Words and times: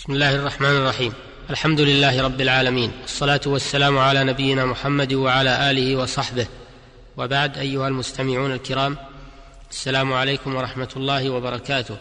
بسم 0.00 0.12
الله 0.12 0.34
الرحمن 0.34 0.68
الرحيم. 0.68 1.12
الحمد 1.50 1.80
لله 1.80 2.22
رب 2.22 2.40
العالمين. 2.40 2.92
والصلاة 3.02 3.40
والسلام 3.46 3.98
على 3.98 4.24
نبينا 4.24 4.64
محمد 4.64 5.12
وعلى 5.12 5.70
آله 5.70 5.96
وصحبه. 5.96 6.46
وبعد 7.16 7.58
أيها 7.58 7.88
المستمعون 7.88 8.52
الكرام 8.52 8.96
السلام 9.70 10.12
عليكم 10.12 10.54
ورحمة 10.54 10.88
الله 10.96 11.30
وبركاته. 11.30 11.96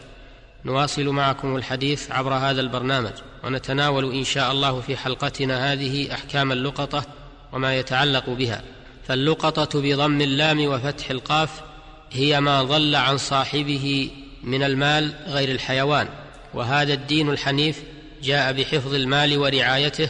نواصل 0.65 1.05
معكم 1.05 1.55
الحديث 1.55 2.11
عبر 2.11 2.33
هذا 2.33 2.61
البرنامج 2.61 3.13
ونتناول 3.43 4.13
إن 4.13 4.23
شاء 4.23 4.51
الله 4.51 4.81
في 4.81 4.97
حلقتنا 4.97 5.73
هذه 5.73 6.13
أحكام 6.13 6.51
اللقطة 6.51 7.03
وما 7.51 7.75
يتعلق 7.75 8.29
بها. 8.29 8.61
فاللقطة 9.07 9.81
بضم 9.81 10.21
اللام 10.21 10.65
وفتح 10.65 11.11
القاف 11.11 11.49
هي 12.11 12.41
ما 12.41 12.63
ضل 12.63 12.95
عن 12.95 13.17
صاحبه 13.17 14.11
من 14.43 14.63
المال 14.63 15.13
غير 15.27 15.51
الحيوان. 15.51 16.07
وهذا 16.53 16.93
الدين 16.93 17.29
الحنيف 17.29 17.83
جاء 18.23 18.53
بحفظ 18.53 18.93
المال 18.93 19.37
ورعايته 19.37 20.09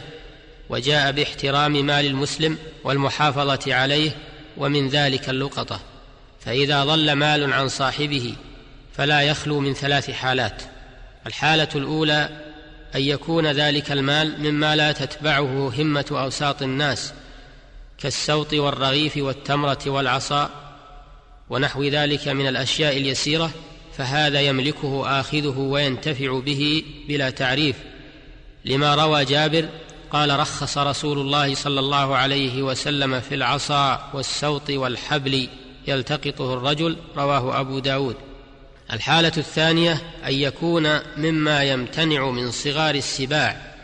وجاء 0.68 1.12
باحترام 1.12 1.72
مال 1.72 2.06
المسلم 2.06 2.58
والمحافظة 2.84 3.74
عليه 3.74 4.10
ومن 4.56 4.88
ذلك 4.88 5.28
اللقطة. 5.28 5.80
فإذا 6.40 6.84
ضل 6.84 7.12
مال 7.12 7.52
عن 7.52 7.68
صاحبه 7.68 8.34
فلا 8.96 9.20
يخلو 9.20 9.60
من 9.60 9.74
ثلاث 9.74 10.10
حالات. 10.10 10.62
الحالة 11.26 11.68
الأولى 11.74 12.28
أن 12.94 13.00
يكون 13.00 13.46
ذلك 13.46 13.92
المال 13.92 14.40
مما 14.40 14.76
لا 14.76 14.92
تتبعه 14.92 15.72
همة 15.78 16.06
أوساط 16.10 16.62
الناس 16.62 17.12
كالسوط 17.98 18.52
والرغيف 18.54 19.16
والتمرة 19.16 19.78
والعصا 19.86 20.50
ونحو 21.50 21.84
ذلك 21.84 22.28
من 22.28 22.46
الأشياء 22.46 22.96
اليسيرة 22.96 23.50
فهذا 24.00 24.40
يملكه 24.40 25.20
آخذه 25.20 25.58
وينتفع 25.58 26.40
به 26.40 26.84
بلا 27.08 27.30
تعريف. 27.30 27.76
لما 28.64 28.94
روى 28.94 29.24
جابر 29.24 29.68
قال 30.12 30.40
رخص 30.40 30.78
رسول 30.78 31.18
الله 31.18 31.54
صلى 31.54 31.80
الله 31.80 32.16
عليه 32.16 32.62
وسلم 32.62 33.20
في 33.20 33.34
العصا 33.34 34.10
والسوط 34.14 34.70
والحبل 34.70 35.48
يلتقطه 35.88 36.54
الرجل 36.54 36.96
رواه 37.16 37.60
أبو 37.60 37.78
داود. 37.78 38.16
الحالة 38.92 39.32
الثانية 39.36 39.92
أن 40.26 40.34
يكون 40.34 40.98
مما 41.16 41.62
يمتنع 41.62 42.30
من 42.30 42.50
صغار 42.50 42.94
السباع 42.94 43.74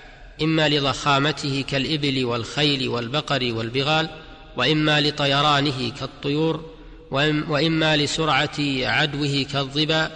إما 0.42 0.68
لضخامته 0.68 1.64
كالإبل 1.68 2.24
والخيل 2.24 2.88
والبقر 2.88 3.52
والبغال 3.52 4.08
وإما 4.56 5.00
لطيرانه 5.00 5.92
كالطيور 6.00 6.75
وإما 7.10 7.96
لسرعة 7.96 8.58
عدوه 8.82 9.46
كالظبا 9.52 10.10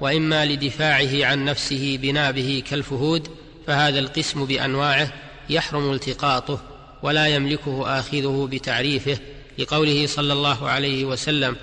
وإما 0.00 0.46
لدفاعه 0.46 1.24
عن 1.26 1.44
نفسه 1.44 1.98
بنابه 2.02 2.62
كالفهود 2.70 3.28
فهذا 3.66 3.98
القسم 3.98 4.44
بأنواعه 4.44 5.12
يحرم 5.50 5.92
التقاطه 5.92 6.60
ولا 7.02 7.26
يملكه 7.26 7.98
آخذه 7.98 8.48
بتعريفه 8.52 9.18
لقوله 9.58 10.06
صلى 10.06 10.32
الله 10.32 10.68
عليه 10.68 11.04
وسلم 11.04 11.56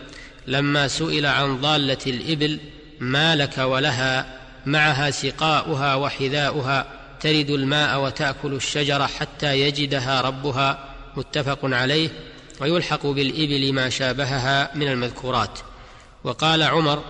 لما 0.47 0.87
سئل 0.87 1.25
عن 1.25 1.61
ضالة 1.61 1.97
الإبل 2.07 2.59
ما 2.99 3.35
لك 3.35 3.57
ولها؟ 3.57 4.41
معها 4.65 5.11
سقاؤها 5.11 5.95
وحذاؤها 5.95 6.87
ترد 7.19 7.49
الماء 7.49 8.03
وتأكل 8.03 8.53
الشجرة 8.53 9.05
حتى 9.05 9.59
يجدها 9.59 10.21
ربها 10.21 10.89
متفق 11.17 11.59
عليه. 11.63 12.09
ويلحق 12.59 13.05
بالإبل 13.05 13.73
ما 13.73 13.89
شابهها 13.89 14.71
من 14.75 14.87
المذكورات. 14.87 15.59
وقال 16.23 16.63
عمر 16.63 17.03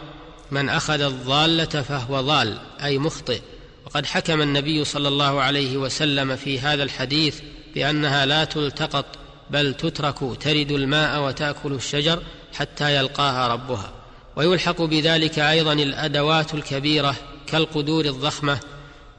من 0.52 0.70
أخذ 0.70 1.02
الضالة 1.02 1.66
فهو 1.66 2.22
ضال 2.22 2.58
أي 2.84 2.98
مخطئ. 2.98 3.42
وقد 3.86 4.06
حكم 4.06 4.42
النبي 4.42 4.86
صلى 4.86 5.08
الله 5.08 5.42
عليه 5.42 5.78
وسلم 5.78 6.36
في 6.36 6.60
هذا 6.60 6.84
الحديث 6.84 7.40
بأنها 7.76 8.26
لا 8.26 8.44
تلتقط 8.44 9.06
بل 9.50 9.74
تترك 9.74 10.20
ترد 10.42 10.72
الماء 10.72 11.22
وتأكل 11.22 11.74
الشجر 11.74 12.24
حتى 12.54 12.96
يلقاها 12.96 13.48
ربها. 13.48 13.92
ويلحق 14.36 14.82
بذلك 14.82 15.40
أيضا 15.40 15.74
الأدوات 15.74 16.54
الكبيرة 16.54 17.16
كالقدور 17.48 18.06
الضخمة 18.06 18.60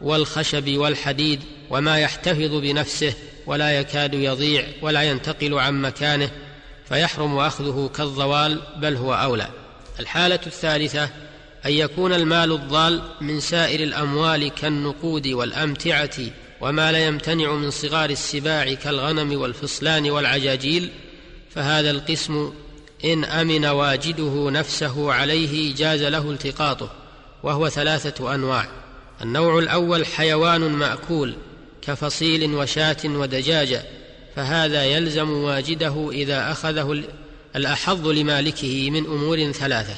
والخشب 0.00 0.76
والحديد 0.76 1.40
وما 1.70 1.98
يحتفظ 1.98 2.54
بنفسه 2.54 3.14
ولا 3.46 3.80
يكاد 3.80 4.14
يضيع 4.14 4.64
ولا 4.82 5.02
ينتقل 5.02 5.54
عن 5.54 5.82
مكانه 5.82 6.30
فيحرم 6.88 7.38
أخذه 7.38 7.90
كالضوال 7.96 8.60
بل 8.76 8.96
هو 8.96 9.14
أولى. 9.14 9.48
الحالة 10.00 10.40
الثالثة 10.46 11.04
أن 11.66 11.72
يكون 11.72 12.12
المال 12.12 12.52
الضال 12.52 13.02
من 13.20 13.40
سائر 13.40 13.80
الأموال 13.80 14.48
كالنقود 14.48 15.26
والأمتعة 15.26 16.16
وما 16.60 16.92
لا 16.92 17.06
يمتنع 17.06 17.52
من 17.52 17.70
صغار 17.70 18.10
السباع 18.10 18.74
كالغنم 18.74 19.40
والفصلان 19.40 20.10
والعجاجيل 20.10 20.90
فهذا 21.54 21.90
القسم 21.90 22.52
إن 23.04 23.24
أمن 23.24 23.66
واجده 23.66 24.50
نفسه 24.50 25.12
عليه 25.12 25.74
جاز 25.74 26.02
له 26.02 26.30
التقاطه 26.30 26.90
وهو 27.42 27.68
ثلاثة 27.68 28.34
أنواع. 28.34 28.68
النوع 29.22 29.58
الأول 29.58 30.06
حيوان 30.06 30.60
مأكول 30.60 31.36
كفصيل 31.82 32.54
وشاة 32.54 32.96
ودجاجة 33.04 33.82
فهذا 34.36 34.84
يلزم 34.84 35.30
واجده 35.30 36.10
إذا 36.12 36.50
أخذه 36.50 37.02
الأحظ 37.56 38.08
لمالكه 38.08 38.90
من 38.90 39.06
أمور 39.06 39.52
ثلاثة 39.52 39.94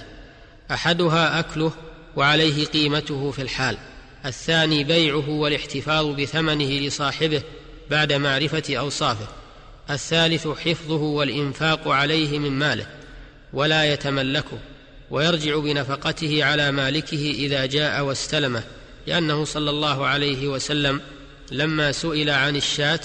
أحدها 0.70 1.40
أكله 1.40 1.72
وعليه 2.16 2.64
قيمته 2.66 3.30
في 3.30 3.42
الحال 3.42 3.76
الثاني 4.26 4.84
بيعه 4.84 5.30
والاحتفاظ 5.30 6.06
بثمنه 6.06 6.70
لصاحبه 6.70 7.42
بعد 7.90 8.12
معرفة 8.12 8.76
أوصافه 8.76 9.28
الثالث 9.90 10.48
حفظه 10.48 11.02
والإنفاق 11.02 11.88
عليه 11.88 12.38
من 12.38 12.50
ماله 12.50 12.86
ولا 13.52 13.92
يتملكه 13.92 14.58
ويرجع 15.10 15.58
بنفقته 15.58 16.44
على 16.44 16.72
مالكه 16.72 17.30
إذا 17.30 17.66
جاء 17.66 18.04
واستلمه 18.04 18.62
لأنه 19.06 19.44
صلى 19.44 19.70
الله 19.70 20.06
عليه 20.06 20.48
وسلم 20.48 21.00
لما 21.50 21.92
سئل 21.92 22.30
عن 22.30 22.56
الشاة 22.56 23.00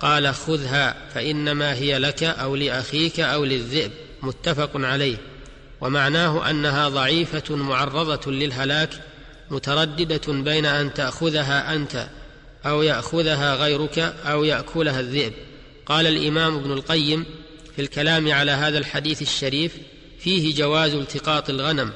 قال 0.00 0.34
خذها 0.34 0.96
فإنما 1.14 1.74
هي 1.74 1.98
لك 1.98 2.22
أو 2.22 2.56
لأخيك 2.56 3.20
أو 3.20 3.44
للذئب 3.44 3.90
متفق 4.22 4.70
عليه. 4.74 5.16
ومعناه 5.80 6.50
أنها 6.50 6.88
ضعيفة 6.88 7.56
معرضة 7.56 8.32
للهلاك 8.32 8.90
مترددة 9.50 10.32
بين 10.32 10.66
أن 10.66 10.94
تأخذها 10.94 11.74
أنت 11.74 12.08
أو 12.66 12.82
يأخذها 12.82 13.54
غيرك 13.54 13.98
أو 14.24 14.44
يأكلها 14.44 15.00
الذئب. 15.00 15.32
قال 15.86 16.06
الإمام 16.06 16.56
ابن 16.56 16.72
القيم 16.72 17.24
في 17.76 17.82
الكلام 17.82 18.32
على 18.32 18.50
هذا 18.50 18.78
الحديث 18.78 19.22
الشريف 19.22 19.72
فيه 20.18 20.54
جواز 20.54 20.94
التقاط 20.94 21.50
الغنم 21.50 21.92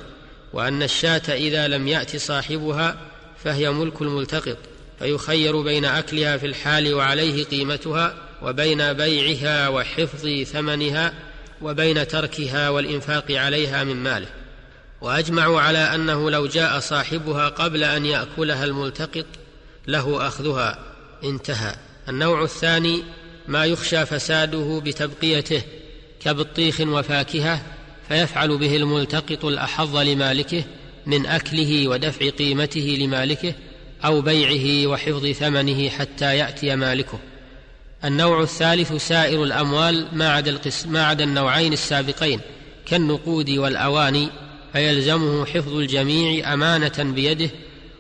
وأن 0.53 0.83
الشاة 0.83 1.23
إذا 1.29 1.69
لم 1.69 1.89
يأت 1.89 2.17
صاحبها 2.17 2.97
فهي 3.45 3.71
ملك 3.71 4.03
الملتقط. 4.03 4.59
فيخير 4.99 5.61
بين 5.61 5.85
أكلها 5.85 6.37
في 6.37 6.47
الحال 6.47 6.95
وعليه 6.95 7.45
قيمتها 7.45 8.15
وبين 8.43 8.93
بيعها 8.93 9.69
وحفظ 9.69 10.29
ثمنها 10.53 11.15
وبين 11.63 12.09
تركها 12.09 12.69
والإنفاق 12.69 13.33
عليها 13.33 13.85
من 13.85 13.97
ماله. 13.97 14.29
واجمعوا 15.01 15.61
على 15.61 15.79
أنه 15.79 16.31
لو 16.31 16.47
جاء 16.47 16.79
صاحبها 16.79 17.49
قبل 17.49 17.85
أن 17.85 18.07
يأكلها 18.07 18.65
الملتقط 18.65 19.27
له 19.87 20.27
أخذها. 20.27 20.79
انتهى. 21.25 21.75
النوع 22.09 22.43
الثاني 22.43 23.03
ما 23.49 23.65
يخشى 23.65 24.07
فساده 24.07 24.83
بتبقيته 24.85 25.63
كبطيخ 26.21 26.81
وفاكهة 26.81 27.63
فيفعل 28.09 28.59
به 28.59 28.77
الملتقط 28.77 29.45
الأحظ 29.45 29.97
لمالكه 29.97 30.65
من 31.07 31.27
أكله 31.27 31.89
ودفع 31.89 32.29
قيمته 32.29 32.97
لمالكه 33.01 33.55
أو 34.05 34.21
بيعه 34.21 34.87
وحفظ 34.91 35.27
ثمنه 35.27 35.89
حتى 35.89 36.37
يأتي 36.37 36.77
مالكه. 36.77 37.19
النوع 38.05 38.43
الثالث 38.43 38.93
سائر 38.93 39.45
الأموال 39.45 40.09
ما 40.13 40.33
عدا 40.33 40.51
القسم 40.51 40.93
ما 40.93 41.07
عدا 41.07 41.25
النوعين 41.25 41.73
السابقين 41.73 42.41
كالنقود 42.87 43.51
والأواني 43.51 44.29
فيلزمه 44.73 45.47
حفظ 45.47 45.73
الجميع 45.73 46.53
أمانة 46.53 46.95
بيده 46.99 47.51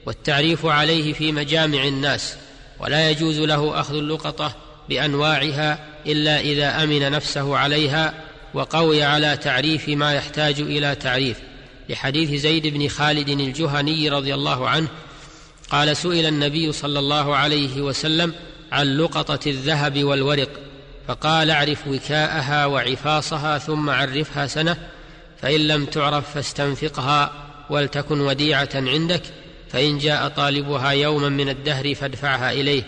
والتعريف 0.07 0.67
عليه 0.67 1.13
في 1.13 1.33
مجامع 1.33 1.85
الناس 1.85 2.37
ولا 2.81 3.11
يجوز 3.11 3.39
له 3.39 3.81
أخذ 3.81 3.95
اللقطة 3.95 4.57
بأنواعها 4.89 5.79
إلا 6.07 6.41
إذا 6.41 6.83
أمن 6.83 7.11
نفسه 7.11 7.57
عليها 7.57 8.15
وقوي 8.55 9.03
على 9.03 9.37
تعريف 9.37 9.89
ما 9.89 10.15
يحتاج 10.15 10.61
إلى 10.61 10.95
تعريف. 10.95 11.37
لحديث 11.89 12.41
زيد 12.41 12.67
بن 12.67 12.89
خالد 12.89 13.29
الجهني 13.29 14.09
رضي 14.09 14.35
الله 14.35 14.69
عنه 14.69 14.89
قال 15.71 15.97
سئل 15.97 16.27
النبي 16.27 16.73
صلى 16.73 16.99
الله 16.99 17.37
عليه 17.37 17.81
وسلم 17.81 18.33
عن 18.73 18.97
لقطة 18.97 19.51
الذهب 19.51 20.05
والورق 20.05 20.49
فقال 21.09 21.51
اعرف 21.51 21.89
وكاءها 21.89 22.67
وعفاصها 22.67 23.59
ثم 23.59 23.91
عرفها 23.91 24.47
سنة 24.47 24.77
فإن 25.43 25.61
لم 25.61 25.87
تعرف 25.87 26.35
فاستنفقها 26.35 27.33
ولتكن 27.71 28.21
وديعة 28.21 28.69
عندك 28.75 29.23
فإن 29.69 29.99
جاء 29.99 30.29
طالبها 30.29 30.91
يوما 30.91 31.29
من 31.29 31.49
الدهر 31.49 31.95
فادفعها 31.95 32.53
إليه. 32.53 32.83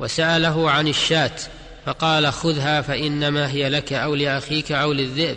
وسأله 0.00 0.70
عن 0.70 0.88
الشاة 0.88 1.30
فقال 1.86 2.32
خذها 2.32 2.80
فإنما 2.80 3.50
هي 3.50 3.68
لك 3.68 3.92
أو 3.92 4.14
لأخيك 4.14 4.72
أو 4.72 4.92
للذئب. 4.92 5.36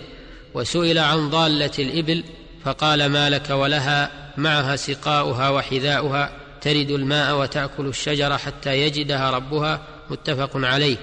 وسئل 0.54 0.98
عن 0.98 1.30
ضالة 1.30 1.72
الإبل 1.80 2.24
فقال 2.66 3.06
ما 3.06 3.30
لك 3.30 3.50
ولها 3.50 4.12
معها 4.38 4.76
سقاؤها 4.76 5.50
وحذاؤها. 5.50 6.41
ترد 6.62 6.92
الماء 6.92 7.38
وتأكل 7.38 7.86
الشجر 7.86 8.38
حتى 8.38 8.82
يجدها 8.82 9.32
ربها 9.32 9.82
متفق 10.10 10.50
عليه. 10.54 10.98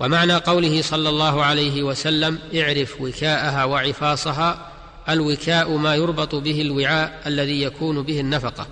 ومعنى 0.00 0.34
قوله 0.34 0.82
صلى 0.82 1.08
الله 1.08 1.44
عليه 1.44 1.82
وسلم 1.82 2.38
اعرف 2.54 3.00
وكاءها 3.00 3.64
وعفاصها 3.64 4.70
الوكاء 5.08 5.76
ما 5.76 5.94
يربط 5.94 6.34
به 6.34 6.60
الوعاء 6.60 7.22
الذي 7.26 7.62
يكون 7.62 8.02
به 8.02 8.20
النفقة 8.20 8.66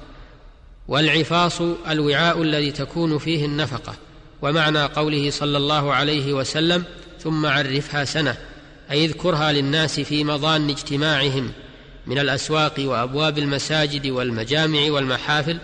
والعفاص 0.88 1.60
الوعاء 1.90 2.42
الذي 2.42 2.70
تكون 2.70 3.18
فيه 3.18 3.44
النفقة. 3.44 3.94
ومعنى 4.42 4.82
قوله 4.84 5.30
صلى 5.30 5.56
الله 5.58 5.94
عليه 5.94 6.32
وسلم 6.32 6.84
ثم 7.20 7.46
عرفها 7.46 8.04
سنة 8.04 8.36
أي 8.90 9.04
اذكرها 9.04 9.52
للناس 9.52 10.00
في 10.00 10.24
مضان 10.24 10.70
اجتماعهم 10.70 11.52
من 12.06 12.18
الأسواق 12.18 12.74
وأبواب 12.78 13.38
المساجد 13.38 14.06
والمجامع 14.06 14.90
والمحافل 14.90 15.58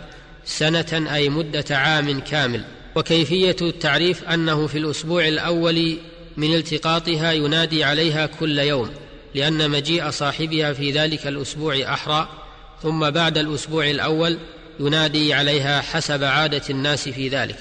سنة 0.45 1.15
أي 1.15 1.29
مدة 1.29 1.65
عام 1.71 2.21
كامل. 2.21 2.65
وكيفية 2.95 3.57
التعريف 3.63 4.25
أنه 4.25 4.67
في 4.67 4.79
الأسبوع 4.79 5.29
الأول 5.29 5.97
من 6.37 6.55
التقاطها 6.55 7.33
ينادي 7.33 7.85
عليها 7.85 8.27
كل 8.27 8.59
يوم 8.59 8.91
لأن 9.35 9.71
مجيء 9.71 10.11
صاحبها 10.11 10.73
في 10.73 10.91
ذلك 10.91 11.27
الأسبوع 11.27 11.77
أحرى 11.85 12.29
ثم 12.83 13.11
بعد 13.11 13.39
الأسبوع 13.39 13.91
الأول 13.91 14.39
ينادي 14.81 15.35
عليها 15.35 15.81
حسب 15.81 16.25
عادة 16.25 16.63
الناس 16.71 17.09
في 17.09 17.29
ذلك. 17.29 17.57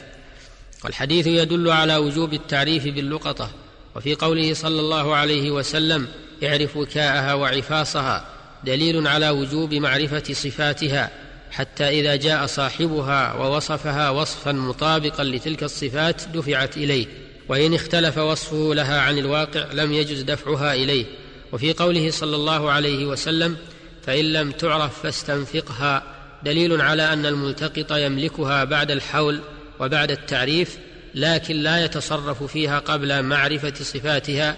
والحديث 0.84 1.27
يدل 1.27 1.69
على 1.69 1.95
وجوب 1.95 2.34
التعريف 2.34 2.84
باللقطة. 2.84 3.50
وفي 3.95 4.16
قوله 4.16 4.54
صلى 4.54 4.80
الله 4.80 5.16
عليه 5.16 5.51
وسلم 5.51 6.07
اعرف 6.44 6.77
وكاءها 6.77 7.34
وعفاصها 7.34 8.25
دليل 8.63 9.07
على 9.07 9.30
وجوب 9.30 9.74
معرفة 9.74 10.24
صفاتها. 10.34 11.10
حتى 11.51 11.89
إذا 12.00 12.15
جاء 12.15 12.45
صاحبها 12.45 13.33
ووصفها 13.33 14.09
وصفا 14.09 14.51
مطابقا 14.51 15.24
لتلك 15.24 15.63
الصفات 15.63 16.21
دفعت 16.33 16.77
إليه 16.77 17.06
وإن 17.50 17.74
اختلف 17.74 18.18
وصفه 18.18 18.74
لها 18.74 19.01
عن 19.01 19.18
الواقع 19.18 19.65
لم 19.74 19.94
يجز 19.94 20.21
دفعها 20.21 20.74
إليه. 20.74 21.06
وفي 21.51 21.74
قوله 21.74 22.12
صلى 22.12 22.36
الله 22.36 22.71
عليه 22.71 23.06
وسلم 23.06 23.57
فإن 24.06 24.33
لم 24.33 24.51
تعرف 24.51 25.01
فاستنفقها 25.03 26.03
دليل 26.44 26.81
على 26.81 27.13
أن 27.13 27.25
الملتقط 27.25 27.92
يملكها 27.92 28.63
بعد 28.63 28.92
الحول 28.92 29.39
وبعد 29.80 30.12
التعريف 30.12 30.77
لكن 31.15 31.56
لا 31.56 31.86
يتصرف 31.86 32.44
فيها 32.44 32.80
قبل 32.80 33.24
معرفة 33.24 33.74
صفاتها 33.74 34.57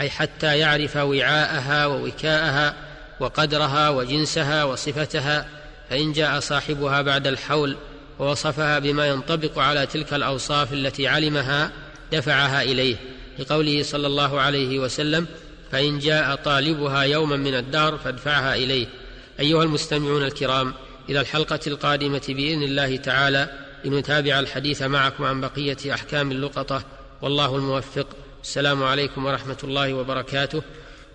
أي 0.00 0.10
حتى 0.10 0.58
يعرف 0.58 0.96
وعاءها 0.96 1.86
ووكاءها 1.86 2.74
وقدرها 3.20 3.88
وجنسها 3.88 4.64
وصفتها. 4.64 5.61
فإن 5.92 6.12
جاء 6.12 6.40
صاحبها 6.40 7.02
بعد 7.02 7.26
الحول 7.26 7.76
ووصفها 8.18 8.78
بما 8.78 9.08
ينطبق 9.08 9.58
على 9.58 9.86
تلك 9.86 10.14
الأوصاف 10.14 10.72
التي 10.72 11.08
علمها 11.08 11.72
دفعها 12.12 12.62
إليه 12.62 12.96
لقوله 13.38 13.82
صلى 13.82 14.06
الله 14.06 14.40
عليه 14.40 14.78
وسلم 14.78 15.26
فإن 15.72 15.98
جاء 15.98 16.34
طالبها 16.34 17.02
يوما 17.02 17.36
من 17.36 17.54
الدهر 17.54 17.98
فادفعها 17.98 18.54
إليه. 18.54 18.86
أيها 19.40 19.62
المستمعون 19.62 20.22
الكرام 20.22 20.74
إلى 21.08 21.20
الحلقة 21.20 21.60
القادمة 21.66 22.22
بإذن 22.28 22.62
الله 22.62 22.96
تعالى 22.96 23.50
لنتابع 23.84 24.38
الحديث 24.38 24.82
معكم 24.82 25.24
عن 25.24 25.40
بقية 25.40 25.94
أحكام 25.94 26.32
اللقطة. 26.32 26.84
والله 27.22 27.56
الموفق. 27.56 28.06
السلام 28.42 28.82
عليكم 28.82 29.26
ورحمة 29.26 29.58
الله 29.64 29.94
وبركاته. 29.94 30.62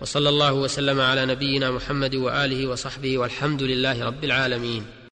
وصلى 0.00 0.28
الله 0.28 0.52
وسلم 0.52 1.00
على 1.00 1.26
نبينا 1.26 1.70
محمد 1.70 2.14
وآله 2.14 2.66
وصحبه 2.66 3.18
والحمد 3.18 3.62
لله 3.62 4.04
رب 4.04 4.24
العالمين 4.24 4.86